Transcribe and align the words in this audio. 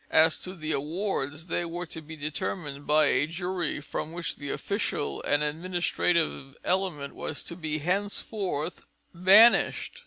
As 0.09 0.39
to 0.39 0.55
the 0.55 0.71
awards, 0.71 1.45
they 1.45 1.63
were 1.63 1.85
to 1.85 2.01
be 2.01 2.15
determined 2.15 2.87
by 2.87 3.05
a 3.05 3.27
jury 3.27 3.79
from 3.79 4.13
which 4.13 4.35
the 4.37 4.49
official 4.49 5.21
and 5.21 5.43
administrative 5.43 6.55
element 6.65 7.13
was 7.13 7.43
to 7.43 7.55
be 7.55 7.77
henceforth 7.77 8.83
banished. 9.13 9.99